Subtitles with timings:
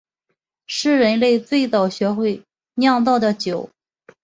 [0.65, 2.41] 是人类最早学会
[2.75, 3.69] 酿造的酒。